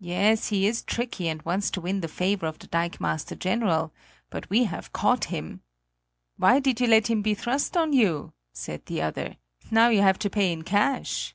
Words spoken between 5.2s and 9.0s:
him!" "Why did you let him be thrust on you?" said